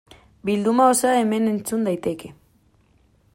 [0.49, 2.33] Bilduma osoa hemen entzun daiteke.